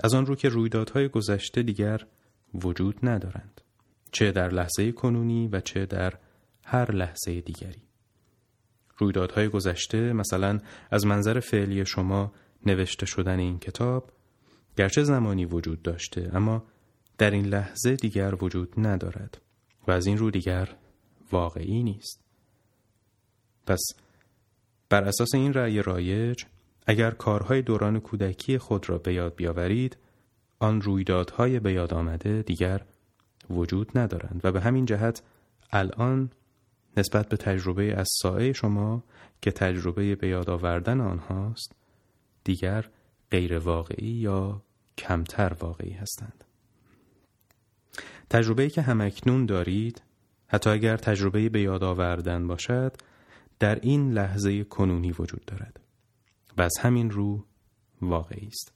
از 0.03 0.13
آن 0.13 0.25
رو 0.25 0.35
که 0.35 0.49
رویدادهای 0.49 1.07
گذشته 1.07 1.63
دیگر 1.63 2.05
وجود 2.53 2.99
ندارند 3.03 3.61
چه 4.11 4.31
در 4.31 4.49
لحظه 4.49 4.91
کنونی 4.91 5.47
و 5.47 5.59
چه 5.59 5.85
در 5.85 6.13
هر 6.63 6.91
لحظه 6.91 7.41
دیگری. 7.41 7.81
رویدادهای 8.97 9.47
گذشته 9.49 10.13
مثلا 10.13 10.59
از 10.91 11.05
منظر 11.05 11.39
فعلی 11.39 11.85
شما 11.85 12.33
نوشته 12.65 13.05
شدن 13.05 13.39
این 13.39 13.59
کتاب 13.59 14.11
گرچه 14.77 15.03
زمانی 15.03 15.45
وجود 15.45 15.81
داشته 15.81 16.31
اما 16.33 16.63
در 17.17 17.31
این 17.31 17.45
لحظه 17.45 17.95
دیگر 17.95 18.35
وجود 18.41 18.73
ندارد 18.77 19.41
و 19.87 19.91
از 19.91 20.05
این 20.05 20.17
رو 20.17 20.31
دیگر 20.31 20.75
واقعی 21.31 21.83
نیست. 21.83 22.21
پس 23.67 24.04
بر 24.89 25.03
اساس 25.03 25.35
این 25.35 25.53
رأی 25.53 25.81
رایج 25.81 26.43
اگر 26.87 27.11
کارهای 27.11 27.61
دوران 27.61 27.99
کودکی 27.99 28.57
خود 28.57 28.89
را 28.89 28.97
به 28.97 29.13
یاد 29.13 29.35
بیاورید 29.35 29.97
آن 30.59 30.81
رویدادهای 30.81 31.59
به 31.59 31.73
یاد 31.73 31.93
آمده 31.93 32.41
دیگر 32.41 32.85
وجود 33.49 33.97
ندارند 33.97 34.41
و 34.43 34.51
به 34.51 34.61
همین 34.61 34.85
جهت 34.85 35.21
الان 35.71 36.29
نسبت 36.97 37.29
به 37.29 37.37
تجربه 37.37 37.93
از 37.93 38.07
سایه 38.21 38.53
شما 38.53 39.03
که 39.41 39.51
تجربه 39.51 40.15
به 40.15 40.27
یاد 40.27 40.49
آوردن 40.49 41.01
آنهاست 41.01 41.71
دیگر 42.43 42.85
غیر 43.31 43.57
واقعی 43.59 44.11
یا 44.11 44.61
کمتر 44.97 45.53
واقعی 45.59 45.91
هستند. 45.91 46.43
تجربه‌ای 48.29 48.69
که 48.69 48.81
همکنون 48.81 49.45
دارید 49.45 50.01
حتی 50.47 50.69
اگر 50.69 50.97
تجربه 50.97 51.49
به 51.49 51.61
یاد 51.61 51.83
آوردن 51.83 52.47
باشد 52.47 52.97
در 53.59 53.75
این 53.75 54.11
لحظه 54.11 54.63
کنونی 54.63 55.11
وجود 55.11 55.45
دارد 55.45 55.79
و 56.57 56.61
از 56.61 56.73
همین 56.81 57.11
رو 57.11 57.45
واقعی 58.01 58.47
است. 58.47 58.71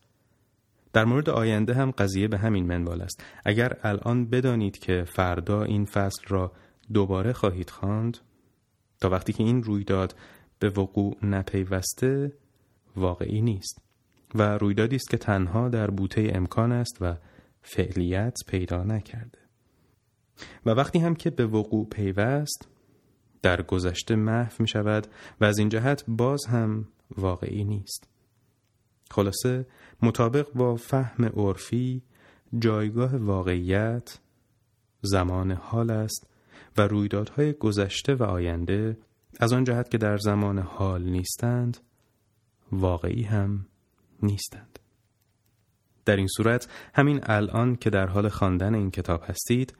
در 0.93 1.05
مورد 1.05 1.29
آینده 1.29 1.73
هم 1.73 1.91
قضیه 1.91 2.27
به 2.27 2.37
همین 2.37 2.65
منوال 2.65 3.01
است. 3.01 3.23
اگر 3.45 3.77
الان 3.83 4.25
بدانید 4.25 4.77
که 4.77 5.03
فردا 5.03 5.63
این 5.63 5.85
فصل 5.85 6.21
را 6.27 6.51
دوباره 6.93 7.33
خواهید 7.33 7.69
خواند 7.69 8.17
تا 9.01 9.09
وقتی 9.09 9.33
که 9.33 9.43
این 9.43 9.63
رویداد 9.63 10.15
به 10.59 10.69
وقوع 10.69 11.17
نپیوسته 11.23 12.33
واقعی 12.95 13.41
نیست 13.41 13.81
و 14.35 14.57
رویدادی 14.57 14.95
است 14.95 15.09
که 15.09 15.17
تنها 15.17 15.69
در 15.69 15.89
بوته 15.89 16.31
امکان 16.35 16.71
است 16.71 16.97
و 17.01 17.15
فعلیت 17.61 18.37
پیدا 18.47 18.83
نکرده. 18.83 19.39
و 20.65 20.69
وقتی 20.69 20.99
هم 20.99 21.15
که 21.15 21.29
به 21.29 21.45
وقوع 21.45 21.87
پیوست 21.89 22.67
در 23.41 23.61
گذشته 23.61 24.15
محو 24.15 24.53
می 24.59 24.67
شود 24.67 25.07
و 25.41 25.45
از 25.45 25.57
این 25.57 25.69
جهت 25.69 26.03
باز 26.07 26.45
هم 26.45 26.87
واقعی 27.17 27.63
نیست. 27.63 28.07
خلاصه 29.11 29.65
مطابق 30.01 30.53
با 30.53 30.75
فهم 30.75 31.25
عرفی 31.25 32.01
جایگاه 32.59 33.15
واقعیت 33.15 34.19
زمان 35.01 35.51
حال 35.51 35.91
است 35.91 36.27
و 36.77 36.81
رویدادهای 36.81 37.53
گذشته 37.53 38.15
و 38.15 38.23
آینده 38.23 38.97
از 39.39 39.53
آن 39.53 39.63
جهت 39.63 39.89
که 39.91 39.97
در 39.97 40.17
زمان 40.17 40.59
حال 40.59 41.03
نیستند 41.03 41.77
واقعی 42.71 43.23
هم 43.23 43.65
نیستند. 44.23 44.79
در 46.05 46.15
این 46.15 46.27
صورت 46.27 46.67
همین 46.93 47.19
الان 47.23 47.75
که 47.75 47.89
در 47.89 48.07
حال 48.07 48.29
خواندن 48.29 48.75
این 48.75 48.91
کتاب 48.91 49.23
هستید 49.27 49.73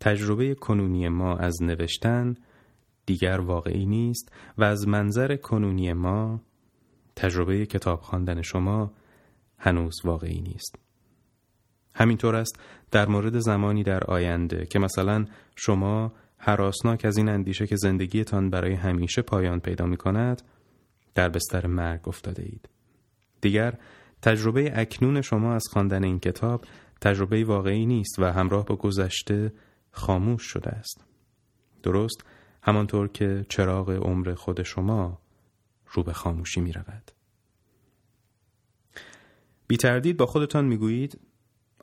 تجربه 0.00 0.54
کنونی 0.54 1.08
ما 1.08 1.36
از 1.36 1.62
نوشتن 1.62 2.34
دیگر 3.06 3.40
واقعی 3.40 3.86
نیست 3.86 4.32
و 4.58 4.64
از 4.64 4.88
منظر 4.88 5.36
کنونی 5.36 5.92
ما 5.92 6.40
تجربه 7.16 7.66
کتاب 7.66 8.00
خواندن 8.00 8.42
شما 8.42 8.92
هنوز 9.58 10.00
واقعی 10.04 10.40
نیست. 10.40 10.76
همینطور 11.94 12.36
است 12.36 12.60
در 12.90 13.06
مورد 13.06 13.38
زمانی 13.38 13.82
در 13.82 14.04
آینده 14.04 14.66
که 14.66 14.78
مثلا 14.78 15.24
شما 15.56 16.12
حراسناک 16.38 17.04
از 17.04 17.16
این 17.16 17.28
اندیشه 17.28 17.66
که 17.66 17.76
زندگیتان 17.76 18.50
برای 18.50 18.74
همیشه 18.74 19.22
پایان 19.22 19.60
پیدا 19.60 19.86
می 19.86 19.96
کند 19.96 20.42
در 21.14 21.28
بستر 21.28 21.66
مرگ 21.66 22.08
افتاده 22.08 22.42
اید. 22.42 22.68
دیگر 23.40 23.78
تجربه 24.22 24.72
اکنون 24.74 25.20
شما 25.22 25.54
از 25.54 25.64
خواندن 25.72 26.04
این 26.04 26.18
کتاب 26.18 26.64
تجربه 27.00 27.44
واقعی 27.44 27.86
نیست 27.86 28.18
و 28.18 28.24
همراه 28.24 28.64
با 28.64 28.76
گذشته 28.76 29.52
خاموش 29.90 30.42
شده 30.42 30.70
است. 30.70 31.04
درست 31.82 32.24
همانطور 32.66 33.08
که 33.08 33.46
چراغ 33.48 33.90
عمر 33.90 34.34
خود 34.34 34.62
شما 34.62 35.18
رو 35.92 36.02
به 36.02 36.12
خاموشی 36.12 36.60
می 36.60 36.72
رود 36.72 37.10
بی 39.68 39.76
تردید 39.76 40.16
با 40.16 40.26
خودتان 40.26 40.64
می 40.64 40.76
گویید 40.76 41.20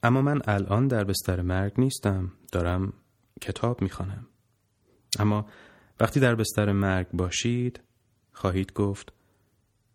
اما 0.04 0.22
من 0.22 0.42
الان 0.48 0.88
در 0.88 1.04
بستر 1.04 1.42
مرگ 1.42 1.74
نیستم 1.78 2.32
دارم 2.52 2.94
کتاب 3.42 3.82
می 3.82 3.90
خانم. 3.90 4.28
اما 5.20 5.46
وقتی 6.00 6.20
در 6.20 6.36
بستر 6.36 6.72
مرگ 6.72 7.08
باشید 7.14 7.80
خواهید 8.32 8.74
گفت 8.74 9.14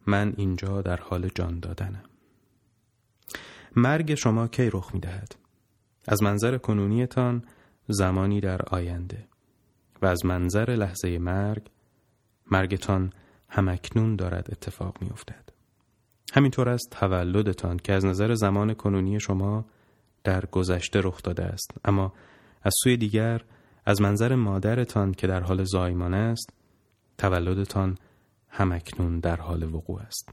من 0.06 0.32
اینجا 0.36 0.82
در 0.82 0.96
حال 0.96 1.28
جان 1.34 1.60
دادنم 1.60 2.04
مرگ 3.76 4.14
شما 4.14 4.48
کی 4.48 4.70
رخ 4.70 4.94
می 4.94 5.00
دهد؟ 5.00 5.36
از 6.06 6.22
منظر 6.22 6.58
کنونیتان 6.58 7.44
زمانی 7.88 8.40
در 8.40 8.62
آینده 8.62 9.28
و 10.02 10.06
از 10.06 10.26
منظر 10.26 10.70
لحظه 10.70 11.18
مرگ 11.18 11.62
مرگتان 12.50 13.12
همکنون 13.48 14.16
دارد 14.16 14.48
اتفاق 14.52 15.02
می 15.02 15.10
افتد. 15.10 15.48
همینطور 16.34 16.68
است 16.68 16.90
تولدتان 16.90 17.76
که 17.76 17.92
از 17.92 18.04
نظر 18.04 18.34
زمان 18.34 18.74
کنونی 18.74 19.20
شما 19.20 19.64
در 20.24 20.46
گذشته 20.46 21.00
رخ 21.00 21.22
داده 21.22 21.44
است 21.44 21.70
اما 21.84 22.12
از 22.62 22.72
سوی 22.82 22.96
دیگر 22.96 23.44
از 23.86 24.00
منظر 24.00 24.34
مادرتان 24.34 25.12
که 25.12 25.26
در 25.26 25.40
حال 25.40 25.64
زایمان 25.64 26.14
است 26.14 26.50
تولدتان 27.18 27.98
همکنون 28.48 29.20
در 29.20 29.36
حال 29.36 29.74
وقوع 29.74 30.00
است 30.00 30.30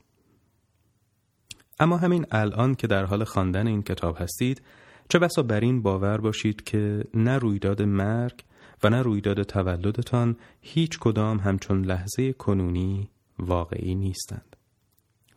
اما 1.80 1.98
همین 1.98 2.26
الان 2.32 2.76
که 2.76 2.88
در 2.88 3.06
حال 3.06 3.24
خواندن 3.24 3.68
این 3.68 3.84
کتاب 3.84 4.18
هستید 4.20 4.62
چه 5.10 5.20
بسا 5.20 5.44
بر 5.44 5.60
این 5.60 5.82
باور 5.82 6.18
باشید 6.18 6.64
که 6.64 7.04
نه 7.14 7.38
رویداد 7.38 7.82
مرگ 7.82 8.44
و 8.84 8.90
نه 8.90 9.02
رویداد 9.02 9.44
تولدتان 9.44 10.38
هیچ 10.62 11.00
کدام 11.00 11.40
همچون 11.40 11.86
لحظه 11.86 12.34
کنونی 12.34 13.10
واقعی 13.40 13.96
نیستند. 13.96 14.56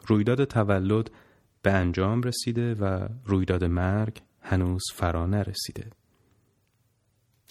رویداد 0.06 0.44
تولد 0.44 1.10
به 1.62 1.72
انجام 1.72 2.22
رسیده 2.22 2.74
و 2.74 3.08
رویداد 3.24 3.64
مرگ 3.64 4.22
هنوز 4.40 4.82
فرا 4.94 5.26
نرسیده. 5.26 5.90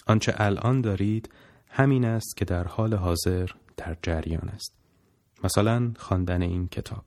آنچه 0.07 0.33
الان 0.37 0.81
دارید 0.81 1.29
همین 1.67 2.05
است 2.05 2.37
که 2.37 2.45
در 2.45 2.67
حال 2.67 2.93
حاضر 2.93 3.49
در 3.77 3.97
جریان 4.01 4.49
است. 4.49 4.73
مثلا 5.43 5.91
خواندن 5.97 6.41
این 6.41 6.67
کتاب. 6.67 7.05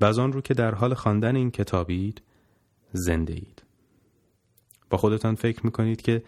و 0.00 0.04
از 0.04 0.18
آن 0.18 0.32
رو 0.32 0.40
که 0.40 0.54
در 0.54 0.74
حال 0.74 0.94
خواندن 0.94 1.36
این 1.36 1.50
کتابید 1.50 2.22
زنده 2.92 3.32
اید 3.32 3.62
با 4.90 4.98
خودتان 4.98 5.34
فکر 5.34 5.66
می‌کنید 5.66 6.02
که 6.02 6.22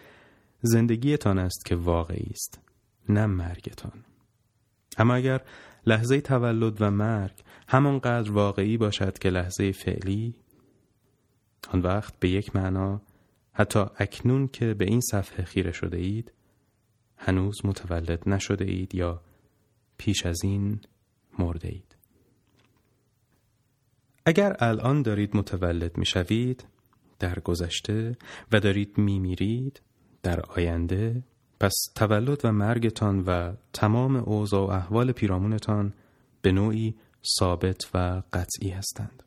زندگیتان 0.65 1.39
است 1.39 1.65
که 1.65 1.75
واقعی 1.75 2.29
است 2.31 2.59
نه 3.09 3.25
مرگتان. 3.25 4.03
اما 4.97 5.15
اگر 5.15 5.41
لحظه 5.87 6.21
تولد 6.21 6.81
و 6.81 6.91
مرگ 6.91 7.43
همانقدر 7.67 8.31
واقعی 8.31 8.77
باشد 8.77 9.17
که 9.17 9.29
لحظه 9.29 9.71
فعلی 9.71 10.35
آن 11.69 11.79
وقت 11.79 12.19
به 12.19 12.29
یک 12.29 12.55
معنا 12.55 13.01
حتی 13.53 13.85
اکنون 13.97 14.47
که 14.47 14.73
به 14.73 14.85
این 14.85 15.01
صفحه 15.11 15.45
خیره 15.45 15.71
شده 15.71 15.97
اید 15.97 16.31
هنوز 17.17 17.65
متولد 17.65 18.29
نشده 18.29 18.65
اید 18.65 18.95
یا 18.95 19.21
پیش 19.97 20.25
از 20.25 20.43
این 20.43 20.81
مرده 21.39 21.67
اید. 21.67 21.95
اگر 24.25 24.55
الان 24.59 25.01
دارید 25.01 25.37
متولد 25.37 25.97
می 25.97 26.05
شوید 26.05 26.65
در 27.19 27.39
گذشته 27.39 28.17
و 28.51 28.59
دارید 28.59 28.97
می 28.97 29.19
میرید 29.19 29.81
در 30.25 30.39
آینده 30.41 31.23
پس 31.59 31.73
تولد 31.95 32.45
و 32.45 32.51
مرگتان 32.51 33.19
و 33.19 33.53
تمام 33.73 34.15
اوضاع 34.15 34.67
و 34.67 34.71
احوال 34.71 35.11
پیرامونتان 35.11 35.93
به 36.41 36.51
نوعی 36.51 36.95
ثابت 37.39 37.89
و 37.93 38.21
قطعی 38.33 38.69
هستند. 38.69 39.23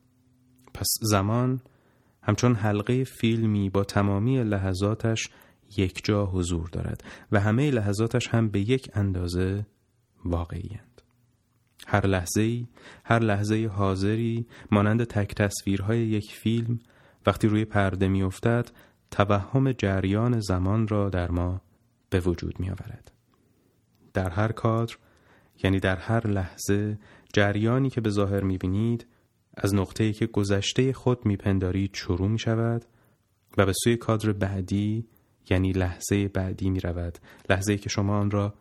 پس 0.75 0.87
زمان 1.01 1.61
همچون 2.23 2.55
حلقه 2.55 3.05
فیلمی 3.05 3.71
با 3.71 3.85
تمامی 3.85 4.45
لحظاتش 4.45 5.29
یک 5.77 6.05
جا 6.05 6.27
حضور 6.27 6.69
دارد 6.69 7.05
و 7.33 7.41
همه 7.41 7.71
لحظاتش 7.71 8.29
هم 8.29 8.49
به 8.49 8.61
یک 8.61 8.91
اندازه 8.95 9.67
واقعی 10.25 10.79
هر 11.87 12.07
لحظه 12.07 12.41
ای، 12.41 12.67
هر 13.05 13.19
لحظه 13.19 13.67
حاضری 13.67 14.47
مانند 14.71 15.05
تک 15.05 15.35
تصویرهای 15.35 16.07
یک 16.07 16.33
فیلم 16.33 16.79
وقتی 17.27 17.49
روی 17.49 17.65
پرده 17.65 18.09
می 18.09 18.23
افتد 18.23 18.71
توهم 19.11 19.73
جریان 19.73 20.41
زمان 20.41 20.89
را 20.89 21.09
در 21.09 21.31
ما 21.31 21.61
به 22.11 22.21
وجود 22.21 22.61
می 22.61 22.71
آورد. 22.71 23.13
در 24.15 24.31
هر 24.31 24.53
کادر 24.53 24.97
یعنی 25.63 25.81
در 25.81 25.97
هر 25.97 26.27
لحظه 26.27 26.99
جریانی 27.33 27.91
که 27.91 28.01
به 28.01 28.11
ظاهر 28.11 28.41
می 28.41 28.59
بینید 28.59 29.07
از 29.55 29.75
نقطه‌ای 29.75 30.13
که 30.13 30.27
گذشته 30.27 30.93
خود 30.93 31.27
میپندارید 31.27 31.95
شروع 31.95 32.29
می 32.29 32.39
شود 32.39 32.85
و 33.59 33.67
به 33.67 33.73
سوی 33.85 33.97
کادر 33.97 34.33
بعدی 34.33 35.07
یعنی 35.51 35.73
لحظه 35.73 36.29
بعدی 36.29 36.71
می 36.71 36.81
رود 36.81 37.19
لحظه 37.51 37.77
که 37.77 37.89
شما 37.89 38.19
آن 38.19 38.31
را 38.31 38.55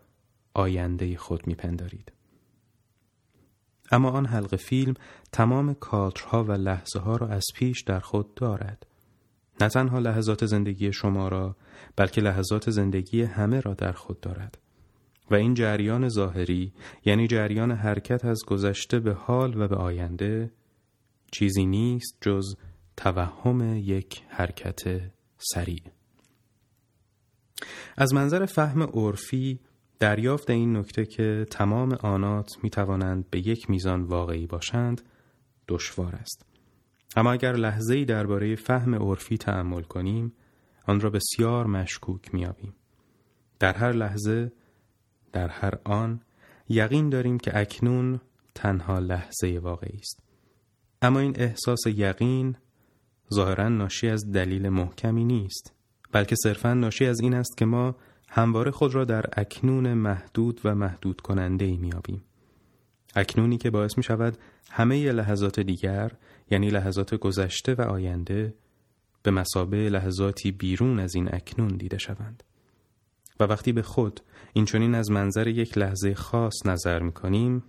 آینده 0.53 1.17
خود 1.17 1.47
میپندارید. 1.47 2.12
اما 3.91 4.10
آن 4.10 4.25
حلق 4.25 4.55
فیلم 4.55 4.93
تمام 5.31 5.73
کادرها 5.73 6.43
و 6.43 6.51
لحظه 6.51 6.99
ها 6.99 7.15
را 7.15 7.27
از 7.27 7.43
پیش 7.55 7.81
در 7.81 7.99
خود 7.99 8.33
دارد. 8.33 8.87
نه 9.62 9.70
تنها 9.70 10.00
لحظات 10.00 10.46
زندگی 10.46 10.93
شما 10.93 11.28
را 11.28 11.56
بلکه 11.96 12.22
لحظات 12.22 12.70
زندگی 12.70 13.24
همه 13.24 13.60
را 13.60 13.74
در 13.74 13.91
خود 13.91 14.20
دارد. 14.20 14.58
و 15.32 15.36
این 15.36 15.54
جریان 15.54 16.10
ظاهری 16.10 16.74
یعنی 17.06 17.28
جریان 17.28 17.72
حرکت 17.72 18.26
از 18.26 18.39
گذشته 18.48 19.00
به 19.00 19.13
حال 19.13 19.62
و 19.62 19.67
به 19.67 19.76
آینده 19.76 20.52
چیزی 21.32 21.65
نیست 21.65 22.17
جز 22.22 22.56
توهم 22.98 23.78
یک 23.78 24.24
حرکت 24.28 25.02
سریع. 25.38 25.82
از 27.98 28.13
منظر 28.13 28.46
فهم 28.46 28.84
عرفی 28.84 29.60
دریافت 30.00 30.50
این 30.50 30.78
نکته 30.78 31.06
که 31.06 31.46
تمام 31.50 31.91
آنات 31.91 32.50
می 32.63 32.70
توانند 32.70 33.30
به 33.30 33.48
یک 33.48 33.70
میزان 33.70 34.04
واقعی 34.04 34.48
باشند 34.48 35.02
دشوار 35.67 36.15
است. 36.15 36.46
اما 37.15 37.32
اگر 37.32 37.54
لحظه 37.54 37.96
ای 37.96 38.06
درباره 38.06 38.56
فهم 38.56 38.96
عرفی 38.96 39.38
تأمل 39.38 39.82
کنیم 39.82 40.34
آن 40.86 41.02
را 41.02 41.10
بسیار 41.10 41.65
مشکوک 41.65 42.34
میابیم. 42.34 42.74
در 43.60 43.74
هر 43.74 43.91
لحظه 43.91 44.52
در 45.32 45.48
هر 45.48 45.74
آن 45.84 46.20
یقین 46.70 47.10
داریم 47.10 47.38
که 47.38 47.60
اکنون 47.60 48.20
تنها 48.56 49.00
لحظه 49.00 49.60
واقعی 49.63 50.00
است. 50.00 50.20
اما 51.02 51.20
این 51.20 51.34
احساس 51.36 51.80
یقین 51.88 52.56
ظاهرا 53.34 53.70
ناشی 53.70 54.08
از 54.08 54.32
دلیل 54.32 54.70
محکمی 54.70 55.26
نیست 55.26 55.74
بلکه 56.12 56.36
صرفا 56.36 56.74
ناشی 56.74 57.06
از 57.06 57.20
این 57.20 57.34
است 57.34 57.58
که 57.58 57.65
ما 57.65 57.96
همواره 58.30 58.72
خود 58.72 58.96
را 58.96 59.06
در 59.06 59.26
اکنون 59.34 59.93
محدود 59.93 60.62
و 60.63 60.76
محدود 60.76 61.22
کننده 61.22 61.65
ای 61.65 61.78
میابیم. 61.78 62.24
اکنونی 63.15 63.58
که 63.58 63.70
باعث 63.70 63.98
می 63.98 64.04
شود 64.04 64.38
همه 64.72 65.12
لحظات 65.12 65.60
دیگر 65.60 66.12
یعنی 66.49 66.69
لحظات 66.69 67.15
گذشته 67.15 67.73
و 67.73 67.81
آینده 67.81 68.53
به 69.23 69.31
مسابه 69.31 69.89
لحظاتی 69.89 70.51
بیرون 70.51 70.99
از 70.99 71.15
این 71.15 71.36
اکنون 71.36 71.77
دیده 71.77 71.97
شوند. 71.97 72.43
و 73.39 73.43
وقتی 73.43 73.71
به 73.71 73.81
خود 73.81 74.21
این 74.53 74.95
از 74.95 75.12
منظر 75.12 75.47
یک 75.47 75.77
لحظه 75.77 76.13
خاص 76.13 76.65
نظر 76.65 76.99
می 76.99 77.12
کنیم 77.12 77.63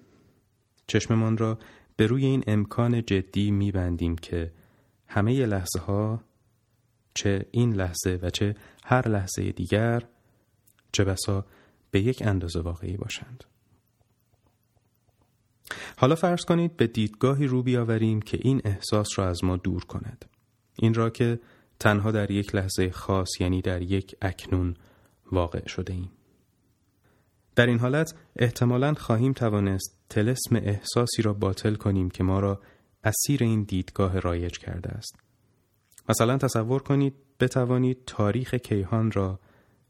چشممان 0.86 1.38
را 1.38 1.58
به 1.96 2.06
روی 2.06 2.24
این 2.24 2.44
امکان 2.46 3.04
جدی 3.04 3.50
می 3.50 3.72
بندیم 3.72 4.16
که 4.16 4.52
همه 5.06 5.46
لحظه 5.46 5.78
ها 5.78 6.24
چه 7.14 7.46
این 7.50 7.72
لحظه 7.72 8.18
و 8.22 8.30
چه 8.30 8.56
هر 8.84 9.08
لحظه 9.08 9.52
دیگر 9.52 10.02
چه 10.92 11.04
بسا 11.04 11.46
به 11.90 12.00
یک 12.00 12.22
اندازه 12.26 12.60
واقعی 12.60 12.96
باشند. 12.96 13.44
حالا 15.96 16.14
فرض 16.14 16.44
کنید 16.44 16.76
به 16.76 16.86
دیدگاهی 16.86 17.46
رو 17.46 17.62
بیاوریم 17.62 18.22
که 18.22 18.38
این 18.40 18.60
احساس 18.64 19.08
را 19.18 19.28
از 19.28 19.44
ما 19.44 19.56
دور 19.56 19.84
کند. 19.84 20.24
این 20.78 20.94
را 20.94 21.10
که 21.10 21.40
تنها 21.80 22.10
در 22.10 22.30
یک 22.30 22.54
لحظه 22.54 22.90
خاص 22.90 23.28
یعنی 23.40 23.62
در 23.62 23.82
یک 23.82 24.16
اکنون 24.22 24.74
واقع 25.32 25.66
شده 25.66 25.92
ایم. 25.92 26.10
در 27.56 27.66
این 27.66 27.78
حالت 27.78 28.14
احتمالا 28.36 28.94
خواهیم 28.94 29.32
توانست 29.32 29.98
تلسم 30.08 30.56
احساسی 30.56 31.22
را 31.22 31.32
باطل 31.32 31.74
کنیم 31.74 32.10
که 32.10 32.24
ما 32.24 32.40
را 32.40 32.60
اسیر 33.04 33.42
این 33.42 33.62
دیدگاه 33.62 34.20
رایج 34.20 34.58
کرده 34.58 34.88
است. 34.88 35.16
مثلا 36.08 36.38
تصور 36.38 36.82
کنید 36.82 37.14
بتوانید 37.40 37.98
تاریخ 38.06 38.54
کیهان 38.54 39.10
را 39.10 39.40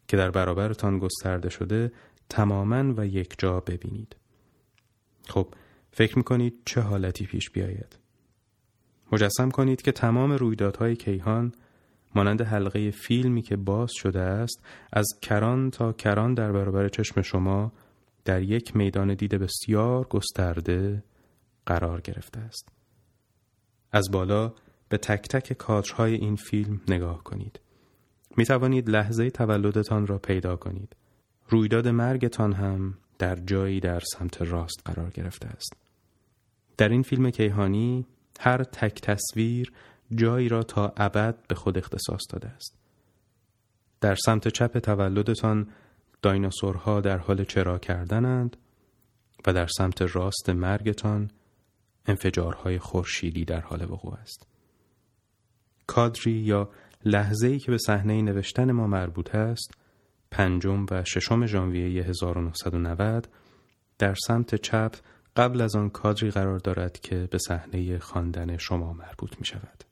که 0.09 0.17
در 0.17 0.31
برابرتان 0.31 0.99
گسترده 0.99 1.49
شده 1.49 1.93
تماما 2.29 2.95
و 2.97 3.07
یک 3.07 3.35
جا 3.39 3.61
ببینید. 3.61 4.17
خب 5.29 5.49
فکر 5.91 6.19
می‌کنید 6.19 6.55
چه 6.65 6.81
حالتی 6.81 7.27
پیش 7.27 7.51
بیاید؟ 7.51 7.99
مجسم 9.13 9.51
کنید 9.51 9.83
که 9.83 9.93
تمام 9.93 10.33
رویدادهای 10.33 10.97
کیهان 10.97 11.53
مانند 12.15 12.43
حلقه 12.43 12.91
فیلمی 12.91 13.43
که 13.43 13.57
باز 13.57 13.91
شده 13.93 14.21
است 14.21 14.65
از 14.93 15.07
کران 15.23 15.71
تا 15.71 15.93
کران 15.93 16.35
در 16.35 16.53
برابر 16.53 16.89
چشم 16.89 17.23
شما 17.23 17.73
در 18.25 18.43
یک 18.43 18.77
میدان 18.77 19.15
دید 19.15 19.35
بسیار 19.35 20.05
گسترده 20.05 21.05
قرار 21.67 22.01
گرفته 22.01 22.41
است. 22.41 22.69
از 23.93 24.11
بالا 24.13 24.53
به 24.89 24.99
تک 24.99 25.29
تک 25.29 25.53
کادرهای 25.53 26.15
این 26.15 26.37
فیلم 26.37 26.81
نگاه 26.89 27.25
کنید. 27.25 27.61
می 28.37 28.45
توانید 28.45 28.91
لحظه 28.91 29.31
تولدتان 29.31 30.07
را 30.07 30.19
پیدا 30.19 30.57
کنید. 30.57 30.97
رویداد 31.49 31.89
مرگتان 31.89 32.53
هم 32.53 32.95
در 33.19 33.35
جایی 33.35 33.81
در 33.81 34.01
سمت 34.01 34.43
راست 34.43 34.83
قرار 34.85 35.11
گرفته 35.11 35.49
است. 35.49 35.73
در 36.77 36.89
این 36.89 37.03
فیلم 37.03 37.31
کیهانی 37.31 38.07
هر 38.41 38.65
تک 38.65 39.01
تصویر 39.01 39.73
جایی 40.15 40.49
را 40.49 40.63
تا 40.63 40.93
ابد 40.97 41.47
به 41.49 41.55
خود 41.55 41.79
اختصاص 41.79 42.23
داده 42.31 42.49
است. 42.49 42.79
در 44.01 44.15
سمت 44.15 44.49
چپ 44.49 44.79
تولدتان 44.79 45.69
دایناسورها 46.23 47.01
در 47.01 47.19
حال 47.19 47.45
چرا 47.45 47.79
کردنند 47.79 48.57
و 49.47 49.53
در 49.53 49.67
سمت 49.67 50.03
راست 50.03 50.51
مرگتان 50.51 51.31
انفجارهای 52.07 52.79
خورشیدی 52.79 53.45
در 53.45 53.61
حال 53.61 53.91
وقوع 53.91 54.15
است. 54.15 54.47
کادری 55.87 56.33
یا 56.33 56.71
لحظه‌ای 57.05 57.59
که 57.59 57.71
به 57.71 57.79
صحنه 57.79 58.23
نوشتن 58.23 58.73
ما 58.73 58.87
مربوط 58.87 59.35
است 59.35 59.75
پنجم 60.31 60.87
و 60.91 61.05
ششم 61.05 61.47
ژانویه 61.47 62.05
1990 62.05 63.29
در 63.99 64.15
سمت 64.15 64.55
چپ 64.55 64.95
قبل 65.37 65.61
از 65.61 65.77
آن 65.77 65.91
کادری 65.91 66.31
قرار 66.31 66.59
دارد 66.59 67.01
که 67.01 67.29
به 67.31 67.39
صحنه 67.39 67.99
خواندن 67.99 68.57
شما 68.57 68.93
مربوط 68.93 69.39
می 69.39 69.47
شود. 69.47 69.85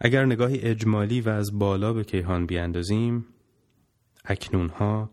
اگر 0.00 0.24
نگاهی 0.24 0.58
اجمالی 0.60 1.20
و 1.20 1.28
از 1.28 1.58
بالا 1.58 1.92
به 1.92 2.04
کیهان 2.04 2.46
بیاندازیم 2.46 3.26
اکنون 4.24 4.68
ها 4.68 5.10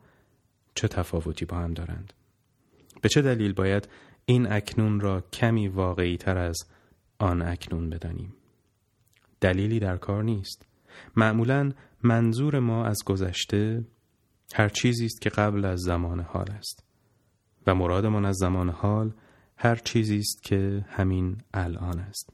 چه 0.76 0.88
تفاوتی 0.88 1.46
با 1.46 1.58
هم 1.58 1.74
دارند؟ 1.74 2.14
به 3.02 3.10
چه 3.10 3.22
دلیل 3.22 3.54
باید 3.54 3.90
این 4.26 4.52
اکنون 4.52 5.00
را 5.00 5.22
کمی 5.22 5.68
واقعی 5.68 6.18
تر 6.18 6.38
از 6.38 6.58
آن 7.20 7.42
اکنون 7.42 7.90
بدانیم؟ 7.90 8.34
دلیلی 9.42 9.80
در 9.80 9.98
کار 9.98 10.24
نیست. 10.24 10.68
معمولا 11.16 11.72
منظور 12.04 12.60
ما 12.60 12.86
از 12.86 12.98
گذشته 13.06 13.86
هر 14.54 14.70
چیزی 14.70 15.06
است 15.06 15.22
که 15.22 15.30
قبل 15.30 15.66
از 15.66 15.80
زمان 15.80 16.20
حال 16.20 16.52
است 16.52 16.84
و 17.68 17.76
مرادمان 17.76 18.26
از 18.26 18.36
زمان 18.36 18.70
حال 18.70 19.14
هر 19.58 19.76
چیزی 19.76 20.18
است 20.18 20.44
که 20.44 20.86
همین 20.90 21.38
الان 21.54 22.00
است 22.00 22.30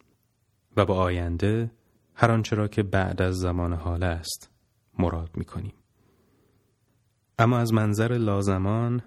و 0.77 0.85
با 0.85 0.95
آینده 0.95 1.71
هر 2.15 2.31
آنچه 2.31 2.55
را 2.55 2.67
که 2.67 2.83
بعد 2.83 3.21
از 3.21 3.35
زمان 3.35 3.73
حال 3.73 4.03
است 4.03 4.51
مراد 4.99 5.29
می 5.35 5.45
کنیم. 5.45 5.73
اما 7.39 7.57
از 7.57 7.73
منظر 7.73 8.17
لازمان 8.17 9.01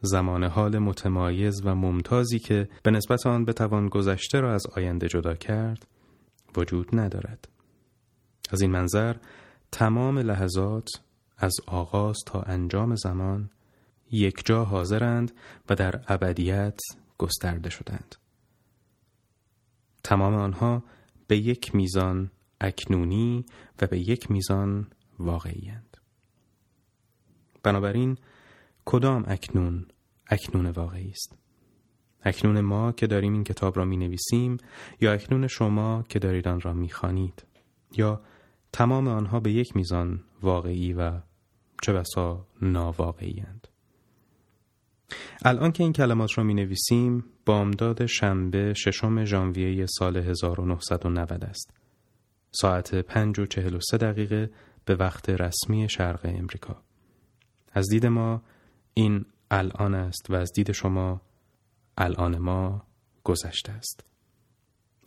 زمان 0.00 0.44
حال 0.44 0.78
متمایز 0.78 1.62
و 1.64 1.74
ممتازی 1.74 2.38
که 2.38 2.68
به 2.82 2.90
نسبت 2.90 3.26
آن 3.26 3.44
بتوان 3.44 3.88
گذشته 3.88 4.40
را 4.40 4.54
از 4.54 4.66
آینده 4.76 5.08
جدا 5.08 5.34
کرد 5.34 5.86
وجود 6.56 6.88
ندارد 6.92 7.48
از 8.52 8.60
این 8.60 8.70
منظر 8.70 9.16
تمام 9.72 10.18
لحظات 10.18 10.88
از 11.38 11.52
آغاز 11.66 12.16
تا 12.26 12.40
انجام 12.42 12.94
زمان 12.94 13.50
یک 14.10 14.42
جا 14.44 14.64
حاضرند 14.64 15.32
و 15.68 15.74
در 15.74 16.04
ابدیت 16.08 16.78
گسترده 17.18 17.70
شدند. 17.70 18.16
تمام 20.04 20.34
آنها 20.34 20.82
به 21.26 21.36
یک 21.36 21.74
میزان 21.74 22.30
اکنونی 22.60 23.44
و 23.82 23.86
به 23.86 23.98
یک 23.98 24.30
میزان 24.30 24.86
واقعیند 25.18 25.96
بنابراین 27.62 28.18
کدام 28.84 29.24
اکنون 29.26 29.86
اکنون 30.26 30.66
واقعی 30.66 31.10
است؟ 31.10 31.38
اکنون 32.22 32.60
ما 32.60 32.92
که 32.92 33.06
داریم 33.06 33.32
این 33.32 33.44
کتاب 33.44 33.76
را 33.76 33.84
می 33.84 33.96
نویسیم 33.96 34.56
یا 35.00 35.12
اکنون 35.12 35.46
شما 35.46 36.04
که 36.08 36.18
دارید 36.18 36.48
آن 36.48 36.60
را 36.60 36.72
می 36.72 36.88
خانید 36.88 37.44
یا 37.96 38.20
تمام 38.72 39.08
آنها 39.08 39.40
به 39.40 39.52
یک 39.52 39.76
میزان 39.76 40.20
واقعی 40.42 40.92
و 40.92 41.20
چه 41.82 41.92
بسا 41.92 42.46
ناواقعی 42.62 43.44
الان 45.44 45.72
که 45.72 45.82
این 45.82 45.92
کلمات 45.92 46.38
را 46.38 46.44
می 46.44 46.54
نویسیم 46.54 47.24
بامداد 47.46 48.06
شنبه 48.06 48.74
ششم 48.74 49.24
ژانویه 49.24 49.86
سال 49.86 50.16
1990 50.16 51.44
است. 51.44 51.70
ساعت 52.50 52.94
5 52.94 53.38
و 53.38 53.46
43 53.46 53.96
دقیقه 53.98 54.50
به 54.84 54.94
وقت 54.94 55.28
رسمی 55.30 55.88
شرق 55.88 56.20
امریکا. 56.24 56.82
از 57.72 57.86
دید 57.90 58.06
ما 58.06 58.42
این 58.94 59.24
الان 59.50 59.94
است 59.94 60.30
و 60.30 60.34
از 60.34 60.52
دید 60.52 60.72
شما 60.72 61.20
الان 61.98 62.38
ما 62.38 62.86
گذشته 63.24 63.72
است. 63.72 64.04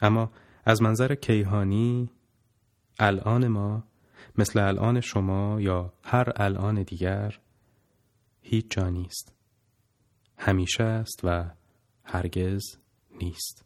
اما 0.01 0.32
از 0.65 0.82
منظر 0.82 1.15
کیهانی 1.15 2.10
الان 2.99 3.47
ما 3.47 3.84
مثل 4.38 4.60
الان 4.60 5.01
شما 5.01 5.62
یا 5.62 5.93
هر 6.03 6.34
الان 6.36 6.84
دیگر 6.84 7.39
هیچ 8.41 8.65
جا 8.69 8.89
نیست. 8.89 9.34
همیشه 10.38 10.84
است 10.84 11.19
و 11.23 11.45
هرگز 12.03 12.77
نیست 13.21 13.65